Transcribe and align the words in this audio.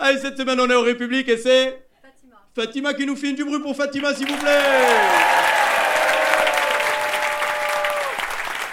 Allez, 0.00 0.18
cette 0.18 0.36
semaine, 0.36 0.58
on 0.58 0.68
est 0.68 0.74
au 0.74 0.82
République 0.82 1.28
et 1.28 1.36
c'est. 1.36 1.86
Fatima. 2.02 2.36
Fatima 2.52 2.94
qui 2.94 3.06
nous 3.06 3.14
filme 3.14 3.36
du 3.36 3.44
bruit 3.44 3.60
pour 3.60 3.76
Fatima, 3.76 4.12
s'il 4.12 4.26
vous 4.26 4.36
plaît. 4.36 4.58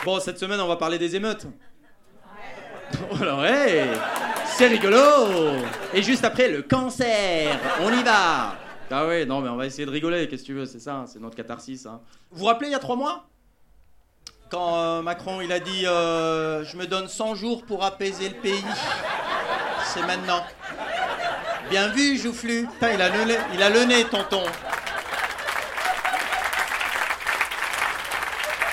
Bon, 0.03 0.19
cette 0.19 0.39
semaine, 0.39 0.59
on 0.59 0.67
va 0.67 0.77
parler 0.77 0.97
des 0.97 1.15
émeutes. 1.15 1.45
Alors, 3.21 3.39
ouais, 3.41 3.87
c'est 4.47 4.65
rigolo. 4.65 4.97
Et 5.93 6.01
juste 6.01 6.25
après, 6.25 6.49
le 6.49 6.63
cancer. 6.63 7.55
On 7.81 7.91
y 7.93 8.01
va. 8.01 8.55
Ah 8.89 9.05
ouais, 9.05 9.23
non, 9.25 9.41
mais 9.41 9.49
on 9.49 9.57
va 9.57 9.67
essayer 9.67 9.85
de 9.85 9.91
rigoler. 9.91 10.27
Qu'est-ce 10.27 10.41
que 10.41 10.47
tu 10.47 10.53
veux? 10.55 10.65
C'est 10.65 10.79
ça, 10.79 11.05
c'est 11.05 11.19
notre 11.19 11.35
catharsis. 11.35 11.85
hein. 11.85 12.01
Vous 12.31 12.39
vous 12.39 12.45
rappelez, 12.45 12.69
il 12.69 12.71
y 12.71 12.75
a 12.75 12.79
trois 12.79 12.95
mois? 12.95 13.25
Quand 14.49 14.75
euh, 14.75 15.01
Macron, 15.03 15.39
il 15.39 15.51
a 15.51 15.59
dit 15.59 15.85
euh, 15.85 16.65
Je 16.65 16.75
me 16.77 16.87
donne 16.87 17.07
100 17.07 17.35
jours 17.35 17.63
pour 17.63 17.85
apaiser 17.85 18.27
le 18.29 18.35
pays. 18.35 18.65
C'est 19.85 20.01
maintenant. 20.07 20.43
Bien 21.71 21.87
vu, 21.87 22.17
Joufflu. 22.17 22.67
Il 22.81 23.01
a 23.63 23.69
le 23.69 23.85
nez, 23.85 24.03
tonton. 24.03 24.43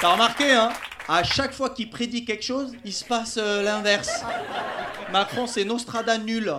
T'as 0.01 0.09
remarqué, 0.09 0.52
hein? 0.52 0.71
À 1.07 1.23
chaque 1.23 1.52
fois 1.55 1.71
qu'il 1.71 1.91
prédit 1.91 2.24
quelque 2.24 2.43
chose, 2.43 2.73
il 2.84 2.93
se 2.93 3.05
passe 3.05 3.37
euh, 3.41 3.62
l'inverse. 3.62 4.24
Macron, 5.12 5.47
c'est 5.47 5.62
Nostrada 5.65 6.19
nul. 6.19 6.52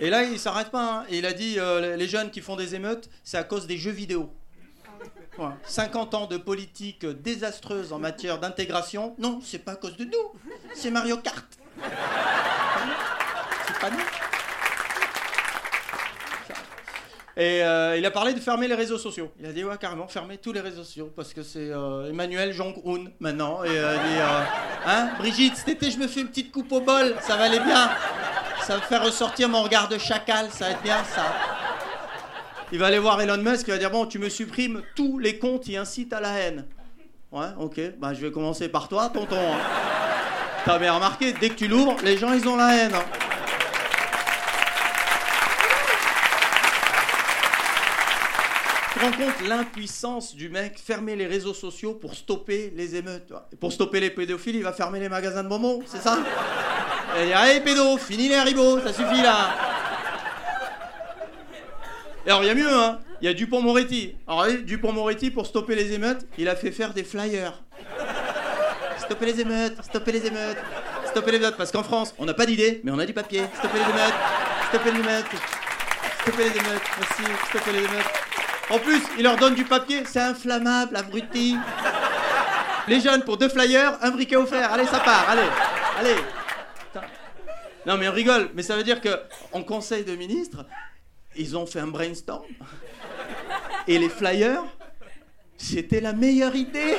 Et 0.00 0.08
là, 0.08 0.22
il 0.22 0.38
s'arrête 0.38 0.70
pas. 0.70 1.00
hein. 1.00 1.04
Il 1.10 1.26
a 1.26 1.34
dit 1.34 1.56
euh, 1.58 1.96
les 1.96 2.08
jeunes 2.08 2.30
qui 2.30 2.40
font 2.40 2.56
des 2.56 2.74
émeutes, 2.74 3.10
c'est 3.24 3.36
à 3.36 3.44
cause 3.44 3.66
des 3.66 3.76
jeux 3.76 3.90
vidéo. 3.90 4.32
Ouais. 5.38 5.50
50 5.64 6.14
ans 6.14 6.26
de 6.26 6.36
politique 6.36 7.04
désastreuse 7.04 7.92
en 7.92 7.98
matière 7.98 8.38
d'intégration. 8.38 9.14
Non, 9.18 9.40
c'est 9.42 9.58
pas 9.58 9.72
à 9.72 9.76
cause 9.76 9.96
de 9.96 10.04
nous. 10.04 10.32
C'est 10.74 10.90
Mario 10.90 11.18
Kart. 11.18 11.46
C'est 13.66 13.78
pas 13.80 13.90
nous. 13.90 13.98
Et 17.38 17.62
euh, 17.62 17.98
il 17.98 18.06
a 18.06 18.10
parlé 18.10 18.32
de 18.32 18.40
fermer 18.40 18.66
les 18.66 18.74
réseaux 18.74 18.96
sociaux. 18.96 19.30
Il 19.38 19.44
a 19.44 19.52
dit 19.52 19.62
ouais 19.62 19.76
carrément 19.78 20.08
fermer 20.08 20.38
tous 20.38 20.52
les 20.52 20.60
réseaux 20.60 20.84
sociaux 20.84 21.12
parce 21.14 21.34
que 21.34 21.42
c'est 21.42 21.70
euh, 21.70 22.08
Emmanuel 22.08 22.54
Jong-un 22.54 23.10
maintenant. 23.20 23.62
Et 23.62 23.68
euh, 23.72 23.94
dit 23.94 24.18
hein 24.86 25.10
Brigitte 25.18 25.56
cet 25.56 25.68
été 25.68 25.90
je 25.90 25.98
me 25.98 26.06
fais 26.08 26.22
une 26.22 26.28
petite 26.28 26.50
coupe 26.50 26.72
au 26.72 26.80
bol, 26.80 27.14
ça 27.20 27.36
va 27.36 27.44
aller 27.44 27.60
bien. 27.60 27.90
Ça 28.62 28.78
va 28.78 28.82
faire 28.82 29.04
ressortir 29.04 29.50
mon 29.50 29.62
regard 29.62 29.88
de 29.88 29.98
chacal, 29.98 30.48
ça 30.50 30.64
va 30.64 30.70
être 30.72 30.82
bien 30.82 31.04
ça. 31.04 31.55
Il 32.72 32.78
va 32.78 32.86
aller 32.86 32.98
voir 32.98 33.20
Elon 33.20 33.38
Musk, 33.38 33.68
il 33.68 33.72
va 33.72 33.78
dire 33.78 33.90
bon 33.90 34.06
tu 34.06 34.18
me 34.18 34.28
supprimes 34.28 34.82
tous 34.96 35.18
les 35.18 35.38
comptes 35.38 35.62
qui 35.64 35.76
incitent 35.76 36.12
à 36.12 36.20
la 36.20 36.30
haine. 36.38 36.66
Ouais 37.32 37.46
ok, 37.58 37.80
bah 37.98 38.12
je 38.14 38.20
vais 38.20 38.30
commencer 38.32 38.68
par 38.68 38.88
toi 38.88 39.08
tonton. 39.12 39.36
hein. 39.36 39.58
T'as 40.64 40.78
bien 40.78 40.92
remarqué, 40.94 41.32
dès 41.32 41.50
que 41.50 41.54
tu 41.54 41.68
l'ouvres, 41.68 41.96
les 42.02 42.18
gens 42.18 42.32
ils 42.32 42.46
ont 42.48 42.56
la 42.56 42.74
haine. 42.76 42.94
hein. 42.94 43.04
Tu 48.92 48.98
rends 49.04 49.10
compte 49.12 49.46
l'impuissance 49.46 50.34
du 50.34 50.48
mec 50.48 50.80
fermer 50.82 51.16
les 51.16 51.26
réseaux 51.26 51.52
sociaux 51.52 51.92
pour 51.94 52.14
stopper 52.14 52.72
les 52.74 52.96
émeutes. 52.96 53.30
pour 53.60 53.70
stopper 53.72 54.00
les 54.00 54.10
pédophiles, 54.10 54.56
il 54.56 54.62
va 54.62 54.72
fermer 54.72 55.00
les 55.00 55.08
magasins 55.10 55.44
de 55.44 55.48
bonbons, 55.48 55.82
c'est 55.86 56.00
ça? 56.02 56.18
Et 57.18 57.22
il 57.22 57.26
dit, 57.26 57.32
allez 57.34 57.60
pédo, 57.60 57.98
fini 57.98 58.28
les 58.28 58.34
haribots, 58.36 58.80
ça 58.80 58.92
suffit 58.94 59.22
là. 59.22 59.54
Alors 62.26 62.42
il 62.42 62.48
y 62.48 62.50
a 62.50 62.54
mieux, 62.54 62.72
hein 62.72 62.98
Il 63.22 63.26
y 63.26 63.28
a 63.28 63.34
Dupont-Moretti. 63.34 64.16
Alors 64.26 64.46
Dupont-Moretti, 64.48 65.30
pour 65.30 65.46
stopper 65.46 65.76
les 65.76 65.92
émeutes, 65.92 66.26
il 66.38 66.48
a 66.48 66.56
fait 66.56 66.72
faire 66.72 66.92
des 66.92 67.04
flyers. 67.04 67.62
Stopper 68.98 69.26
les 69.26 69.40
émeutes, 69.40 69.76
stopper 69.84 70.12
les 70.12 70.26
émeutes, 70.26 70.58
stopper 71.06 71.30
les 71.30 71.36
émeutes. 71.36 71.56
Parce 71.56 71.70
qu'en 71.70 71.84
France, 71.84 72.14
on 72.18 72.24
n'a 72.24 72.34
pas 72.34 72.46
d'idée, 72.46 72.80
mais 72.82 72.90
on 72.90 72.98
a 72.98 73.06
du 73.06 73.12
papier. 73.12 73.42
Stopper 73.58 73.78
les 73.78 73.84
émeutes, 73.84 74.14
stopper 74.68 74.90
les 74.90 74.98
émeutes, 74.98 75.26
stopper 76.22 76.44
les 76.44 76.50
émeutes, 76.50 76.82
merci, 76.98 77.22
stopper 77.48 77.72
les 77.72 77.78
émeutes. 77.78 78.10
En 78.70 78.78
plus, 78.80 79.02
il 79.16 79.22
leur 79.22 79.36
donne 79.36 79.54
du 79.54 79.64
papier, 79.64 80.02
c'est 80.04 80.20
inflammable, 80.20 80.96
abruti. 80.96 81.56
Les 82.88 83.00
jeunes, 83.00 83.22
pour 83.22 83.36
deux 83.36 83.48
flyers, 83.48 83.96
un 84.02 84.10
briquet 84.10 84.36
offert. 84.36 84.72
Allez, 84.72 84.86
ça 84.86 84.98
part, 84.98 85.28
allez, 85.28 85.48
allez. 86.00 86.16
Non, 87.86 87.96
mais 87.96 88.08
on 88.08 88.12
rigole, 88.12 88.50
mais 88.54 88.64
ça 88.64 88.76
veut 88.76 88.82
dire 88.82 89.00
que 89.00 89.10
en 89.52 89.62
conseil 89.62 90.04
de 90.04 90.16
ministres, 90.16 90.64
ils 91.38 91.56
ont 91.56 91.66
fait 91.66 91.80
un 91.80 91.86
brainstorm. 91.86 92.44
Et 93.88 93.98
les 93.98 94.08
flyers, 94.08 94.64
c'était 95.56 96.00
la 96.00 96.12
meilleure 96.12 96.54
idée. 96.54 96.96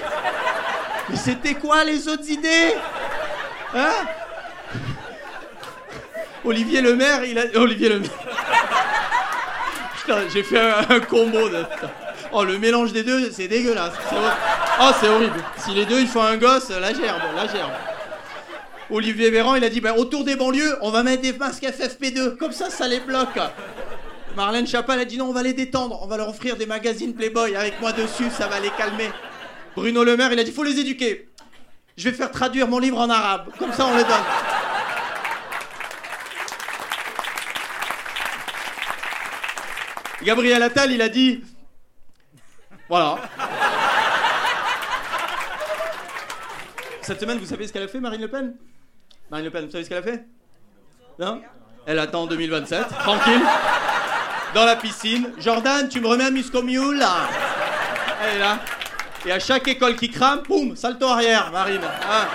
Mais 1.09 1.15
c'était 1.15 1.55
quoi 1.55 1.83
les 1.83 2.07
autres 2.07 2.29
idées? 2.29 2.73
Hein? 3.73 4.05
Olivier 6.43 6.81
Le 6.81 6.95
Maire, 6.95 7.23
il 7.25 7.37
a. 7.37 7.45
Olivier 7.55 7.89
Le 7.89 7.99
Maire. 7.99 8.11
Putain, 9.99 10.21
j'ai 10.33 10.43
fait 10.43 10.59
un, 10.59 10.99
combo 11.01 11.49
de. 11.49 11.65
Oh, 12.31 12.43
le 12.43 12.57
mélange 12.57 12.93
des 12.93 13.03
deux, 13.03 13.31
c'est 13.31 13.47
dégueulasse. 13.47 13.93
Oh, 14.79 14.91
c'est 14.99 15.07
horrible. 15.09 15.43
Si 15.57 15.71
les 15.71 15.85
deux 15.85 15.99
ils 15.99 16.07
font 16.07 16.21
un 16.21 16.37
gosse, 16.37 16.69
la 16.69 16.93
gerbe, 16.93 17.21
la 17.35 17.47
gerbe. 17.47 17.71
Olivier 18.89 19.29
Véran, 19.29 19.55
il 19.55 19.63
a 19.63 19.69
dit 19.69 19.81
bah, 19.81 19.93
autour 19.97 20.23
des 20.23 20.35
banlieues, 20.35 20.77
on 20.81 20.91
va 20.91 21.03
mettre 21.03 21.21
des 21.21 21.33
masques 21.33 21.63
FFP2. 21.63 22.37
Comme 22.37 22.53
ça, 22.53 22.69
ça 22.69 22.87
les 22.87 22.99
bloque. 23.01 23.37
Marlène 24.37 24.67
Chapal 24.67 24.99
a 24.99 25.05
dit 25.05 25.17
non, 25.17 25.29
on 25.29 25.33
va 25.33 25.41
les 25.41 25.53
détendre. 25.53 25.99
On 26.03 26.05
va 26.05 26.15
leur 26.15 26.29
offrir 26.29 26.57
des 26.57 26.67
magazines 26.67 27.15
Playboy 27.15 27.55
avec 27.55 27.81
moi 27.81 27.91
dessus, 27.91 28.29
ça 28.29 28.47
va 28.47 28.59
les 28.59 28.69
calmer. 28.69 29.09
Bruno 29.75 30.03
Le 30.03 30.15
Maire, 30.15 30.31
il 30.31 30.37
a 30.37 30.43
dit 30.43 30.51
faut 30.51 30.63
les 30.63 30.77
éduquer. 30.77 31.27
Je 31.97 32.07
vais 32.07 32.15
faire 32.15 32.29
traduire 32.29 32.67
mon 32.67 32.77
livre 32.77 32.99
en 32.99 33.09
arabe. 33.09 33.49
Comme 33.57 33.73
ça, 33.73 33.87
on 33.87 33.97
les 33.97 34.03
donne. 34.03 34.13
Gabriel 40.21 40.61
Attal, 40.61 40.91
il 40.91 41.01
a 41.01 41.09
dit 41.09 41.43
voilà. 42.87 43.17
Cette 47.01 47.19
semaine, 47.19 47.39
vous 47.39 47.47
savez 47.47 47.65
ce 47.65 47.73
qu'elle 47.73 47.81
a 47.81 47.87
fait, 47.87 47.99
Marine 47.99 48.21
Le 48.21 48.27
Pen? 48.27 48.55
Marine 49.31 49.45
Le 49.45 49.51
Pen, 49.51 49.65
vous 49.65 49.71
savez 49.71 49.83
ce 49.83 49.89
qu'elle 49.89 49.97
a 49.97 50.03
fait? 50.03 50.23
Non? 51.17 51.41
Elle 51.87 51.99
attend 51.99 52.27
2027, 52.27 52.89
tranquille, 52.99 53.41
dans 54.53 54.65
la 54.65 54.75
piscine. 54.75 55.31
Jordan, 55.39 55.87
tu 55.89 55.99
me 56.01 56.07
remets 56.07 56.25
un 56.25 56.31
muscomule 56.31 56.97
là 56.97 57.27
Elle 58.23 58.37
est 58.37 58.39
là. 58.39 58.59
Et 59.25 59.31
à 59.31 59.39
chaque 59.39 59.67
école 59.67 59.95
qui 59.95 60.09
crame, 60.09 60.43
boum, 60.47 60.75
salto 60.75 61.07
arrière, 61.07 61.51
Marine. 61.51 61.81
Hein. 61.83 62.27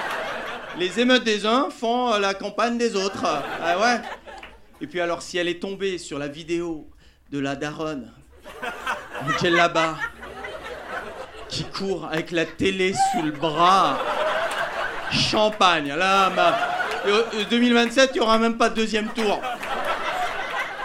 Les 0.78 1.00
émeutes 1.00 1.25
des 1.25 1.47
uns 1.47 1.69
font 1.71 2.12
euh, 2.12 2.19
la 2.19 2.34
campagne 2.34 2.78
des 2.78 2.97
autres. 2.97 3.25
Ah 3.62 3.78
ouais 3.78 4.00
Et 4.81 4.87
puis 4.87 5.00
alors, 5.00 5.23
si 5.23 5.39
elle 5.39 5.49
est 5.49 5.61
tombée 5.61 5.99
sur 5.99 6.19
la 6.19 6.28
vidéo 6.28 6.89
de 7.31 7.39
la 7.39 7.56
daronne, 7.56 8.11
Michel 9.27 9.55
là-bas, 9.55 9.97
qui 11.49 11.65
court 11.65 12.09
avec 12.11 12.31
la 12.31 12.44
télé 12.47 12.94
sous 13.12 13.23
le 13.23 13.33
bras. 13.33 13.99
Champagne, 15.11 15.94
là, 15.94 16.31
ma... 16.31 16.49
euh, 17.06 17.23
euh, 17.34 17.44
2027, 17.50 18.11
il 18.15 18.19
n'y 18.19 18.21
aura 18.21 18.39
même 18.39 18.56
pas 18.56 18.71
de 18.71 18.75
deuxième 18.75 19.09
tour. 19.09 19.41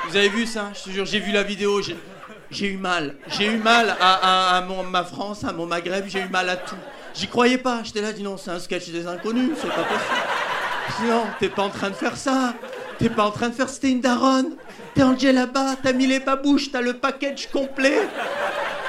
Vous 0.10 0.16
avez 0.16 0.30
vu 0.30 0.46
ça? 0.46 0.72
Je 0.74 0.84
te 0.84 0.90
jure, 0.90 1.06
j'ai 1.06 1.20
vu 1.20 1.32
la 1.32 1.44
vidéo, 1.44 1.82
j'ai, 1.82 2.68
eu 2.68 2.78
mal. 2.78 3.16
J'ai 3.28 3.48
eu 3.48 3.58
mal 3.58 3.96
à, 4.00 4.64
mon- 4.68 4.84
ma 4.84 5.04
France, 5.04 5.44
à 5.44 5.52
mon 5.52 5.66
Maghreb, 5.66 6.06
j'ai 6.08 6.20
eu 6.22 6.30
mal 6.30 6.50
à 6.50 6.56
tout. 6.56 6.76
J'y 7.14 7.28
croyais 7.28 7.58
pas, 7.58 7.82
j'étais 7.84 8.02
là, 8.02 8.14
dis 8.14 8.24
non, 8.24 8.38
c'est 8.38 8.52
un 8.52 8.60
sketch 8.60 8.90
des 8.90 9.08
inconnus, 9.08 9.52
c'est 9.60 9.68
pas 9.68 9.84
possible. 9.84 11.08
Non, 11.10 11.24
t'es 11.40 11.50
pas 11.50 11.64
en 11.64 11.70
train 11.70 11.90
de 11.90 11.96
faire 11.96 12.16
ça. 12.16 12.54
T'es 13.00 13.10
pas 13.10 13.24
en 13.26 13.32
train 13.32 13.50
de 13.50 13.54
faire, 13.56 13.70
c'était 13.70 13.90
une 13.92 14.02
daronne. 14.02 14.56
T'es 14.96 15.04
Angel 15.04 15.36
là-bas, 15.36 15.76
t'as 15.84 15.94
mis 15.94 16.08
les 16.08 16.20
babouches, 16.20 16.72
t'as 16.72 16.82
le 16.82 16.94
package 16.94 17.50
complet. 17.52 18.08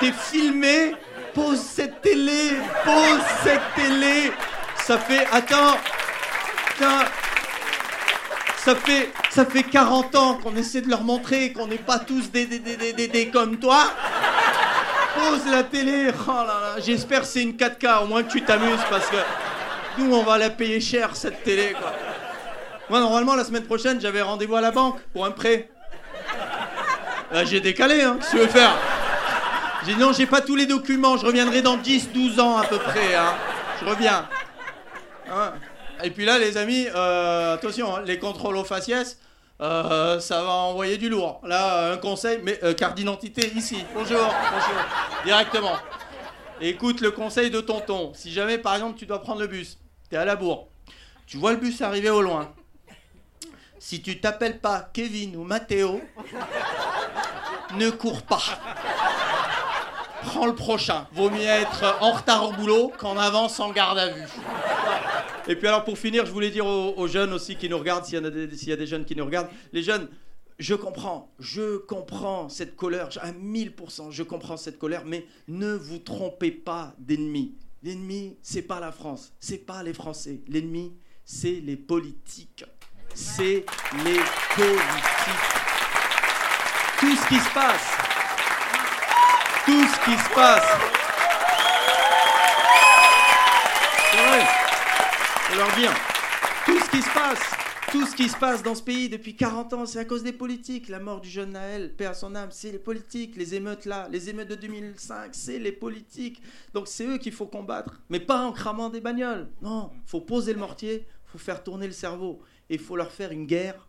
T'es 0.00 0.12
filmé. 0.12 0.94
Pose 1.34 1.60
cette 1.60 2.00
télé, 2.00 2.50
pose 2.84 3.20
cette 3.44 3.60
télé. 3.76 4.32
Ça 4.76 4.98
fait, 4.98 5.24
attends, 5.30 5.76
putain, 6.68 7.04
ça 8.69 8.75
fait, 8.75 9.11
ça 9.31 9.47
fait 9.47 9.62
40 9.62 10.15
ans 10.17 10.35
qu'on 10.35 10.55
essaie 10.55 10.82
de 10.82 10.91
leur 10.91 11.03
montrer 11.03 11.53
qu'on 11.55 11.67
n'est 11.67 11.76
pas 11.79 11.99
tous 11.99 12.31
des, 12.31 12.44
des, 12.44 12.59
des, 12.59 12.93
des, 12.93 13.09
des- 13.09 13.29
comme 13.29 13.56
toi. 13.59 13.79
Pose 15.17 15.50
la 15.50 15.62
télé. 15.62 16.11
Oh 16.26 16.31
là 16.32 16.44
là, 16.44 16.75
j'espère 16.79 17.25
c'est 17.25 17.43
une 17.43 17.53
4K, 17.53 18.03
au 18.03 18.06
moins 18.06 18.23
que 18.23 18.31
tu 18.31 18.43
t'amuses 18.43 18.85
parce 18.91 19.06
que 19.06 19.17
nous 19.97 20.15
on 20.15 20.23
va 20.23 20.37
la 20.37 20.50
payer 20.50 20.81
cher 20.82 21.17
cette 21.17 21.43
télé. 21.44 21.75
Moi 22.91 23.00
normalement 23.00 23.35
la 23.37 23.44
semaine 23.44 23.65
prochaine 23.65 24.03
j'avais 24.03 24.20
rendez-vous 24.20 24.56
à 24.56 24.61
la 24.61 24.70
banque 24.70 25.00
pour 25.15 25.25
un 25.25 25.31
prêt. 25.31 25.70
Euh, 27.32 27.47
j'ai 27.47 27.61
décalé, 27.61 28.03
hein, 28.03 28.19
qu'est-ce 28.20 28.32
que 28.32 28.37
tu 28.37 28.43
veux 28.43 28.49
faire? 28.49 28.73
J'ai 29.87 29.94
dit 29.94 29.99
non, 30.00 30.12
j'ai 30.12 30.26
pas 30.26 30.43
tous 30.43 30.56
les 30.56 30.67
documents, 30.67 31.17
je 31.17 31.25
reviendrai 31.25 31.62
dans 31.62 31.79
10-12 31.79 32.38
ans 32.38 32.59
à 32.59 32.65
peu 32.65 32.76
près, 32.76 33.15
hein. 33.15 33.32
Je 33.81 33.87
reviens. 33.88 34.29
Hein. 35.32 35.53
Et 36.04 36.10
puis 36.10 36.24
là, 36.24 36.38
les 36.38 36.56
amis, 36.56 36.86
euh, 36.94 37.54
attention, 37.54 37.96
hein, 37.96 38.02
les 38.04 38.18
contrôles 38.18 38.56
aux 38.56 38.64
faciès, 38.64 39.18
euh, 39.60 40.20
ça 40.20 40.42
va 40.42 40.50
envoyer 40.50 40.96
du 40.96 41.08
lourd. 41.08 41.40
Là, 41.42 41.92
un 41.92 41.96
conseil, 41.96 42.40
mais 42.44 42.58
euh, 42.62 42.74
carte 42.74 42.96
d'identité 42.96 43.52
ici. 43.56 43.84
Bonjour, 43.94 44.18
bonjour. 44.18 44.82
Directement. 45.24 45.76
Écoute 46.60 47.00
le 47.00 47.10
conseil 47.10 47.50
de 47.50 47.60
tonton. 47.60 48.12
Si 48.14 48.32
jamais, 48.32 48.58
par 48.58 48.74
exemple, 48.74 48.98
tu 48.98 49.06
dois 49.06 49.20
prendre 49.20 49.40
le 49.40 49.48
bus, 49.48 49.78
t'es 50.08 50.16
à 50.16 50.24
la 50.24 50.36
bourre, 50.36 50.68
Tu 51.26 51.36
vois 51.36 51.52
le 51.52 51.58
bus 51.58 51.82
arriver 51.82 52.10
au 52.10 52.22
loin. 52.22 52.52
Si 53.80 54.00
tu 54.02 54.20
t'appelles 54.20 54.58
pas 54.58 54.88
Kevin 54.92 55.36
ou 55.36 55.44
Matteo, 55.44 56.00
ne 57.76 57.90
cours 57.90 58.22
pas. 58.22 58.42
Prends 60.22 60.46
le 60.46 60.54
prochain. 60.54 61.06
Vaut 61.12 61.30
mieux 61.30 61.42
être 61.42 61.96
en 62.00 62.12
retard 62.12 62.48
au 62.48 62.52
boulot 62.52 62.92
qu'en 62.98 63.16
avance 63.16 63.58
en 63.60 63.70
garde 63.70 63.98
à 63.98 64.08
vue. 64.08 64.26
Et 65.48 65.56
puis 65.56 65.66
alors 65.66 65.84
pour 65.84 65.98
finir, 65.98 66.26
je 66.26 66.30
voulais 66.30 66.50
dire 66.50 66.66
aux, 66.66 67.06
jeunes 67.08 67.32
aussi 67.32 67.56
qui 67.56 67.70
nous 67.70 67.78
regardent, 67.78 68.04
s'il 68.04 68.22
y, 68.68 68.72
a 68.72 68.76
des 68.76 68.86
jeunes 68.86 69.06
qui 69.06 69.16
nous 69.16 69.24
regardent, 69.24 69.48
les 69.72 69.82
jeunes, 69.82 70.08
je 70.58 70.74
comprends, 70.74 71.32
je 71.38 71.78
comprends 71.78 72.50
cette 72.50 72.76
colère, 72.76 73.08
à 73.22 73.32
1000%, 73.32 74.10
je 74.10 74.22
comprends 74.22 74.58
cette 74.58 74.78
colère, 74.78 75.04
mais 75.06 75.26
ne 75.48 75.72
vous 75.72 75.98
trompez 75.98 76.50
pas 76.50 76.94
d'ennemi. 76.98 77.54
L'ennemi, 77.82 78.36
c'est 78.42 78.62
pas 78.62 78.78
la 78.78 78.92
France, 78.92 79.32
c'est 79.40 79.64
pas 79.64 79.82
les 79.82 79.94
Français. 79.94 80.40
L'ennemi, 80.48 80.92
c'est 81.24 81.60
les 81.64 81.76
politiques. 81.76 82.64
C'est 83.14 83.64
les 84.04 84.20
politiques. 84.54 85.48
Tout 86.98 87.16
ce 87.16 87.28
qui 87.28 87.38
se 87.38 87.54
passe, 87.54 87.86
tout 89.64 89.86
ce 89.86 90.04
qui 90.04 90.18
se 90.18 90.34
passe. 90.34 90.66
C'est 94.10 94.26
vrai. 94.26 94.44
Faut 95.47 95.47
leur 95.58 95.75
dire, 95.75 95.93
tout 96.64 96.78
ce 96.78 96.88
qui 96.88 97.02
se 97.02 97.12
passe, 97.12 97.40
tout 97.90 98.06
ce 98.06 98.14
qui 98.14 98.28
se 98.28 98.37
passe 98.37 98.62
dans 98.62 98.76
ce 98.76 98.82
pays 98.82 99.08
depuis 99.08 99.34
40 99.34 99.72
ans, 99.72 99.87
c'est 99.87 99.99
à 99.99 100.05
cause 100.05 100.22
des 100.22 100.32
politiques. 100.32 100.88
La 100.88 101.00
mort 101.00 101.20
du 101.20 101.28
jeune 101.28 101.52
Naël, 101.52 101.94
paix 101.96 102.06
à 102.06 102.14
son 102.14 102.34
âme, 102.37 102.50
c'est 102.52 102.70
les 102.70 102.78
politiques. 102.78 103.34
Les 103.37 103.56
émeutes 103.56 103.84
là, 103.84 104.08
les 104.10 104.31
émeutes 104.31 104.49
de 104.49 104.55
2005, 104.55 105.31
c'est 105.32 105.58
les 105.58 105.72
politiques. 105.72 106.40
Donc 106.75 106.87
c'est 106.87 107.05
eux 107.06 107.19
qu'il 107.19 107.32
faut 107.32 107.46
combattre. 107.46 108.00
Mais 108.08 108.20
pas 108.20 108.40
en 108.43 108.52
cramant 108.52 108.88
des 108.88 109.00
bagnoles. 109.00 109.49
Non, 109.60 109.90
faut 110.06 110.20
poser 110.20 110.52
le 110.52 110.60
mortier, 110.60 111.08
faut 111.26 111.38
faire 111.38 111.64
tourner 111.64 111.87
le 111.87 111.93
cerveau. 111.93 112.40
Et 112.70 112.75
il 112.75 112.81
faut 112.81 112.96
leur 112.96 113.10
faire 113.10 113.32
une 113.32 113.46
guerre 113.46 113.88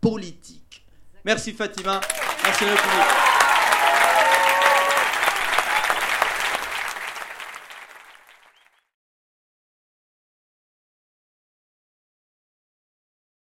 politique. 0.00 0.84
Merci 1.24 1.52
Fatima. 1.52 2.00
Merci 2.42 2.64
public. 2.64 3.47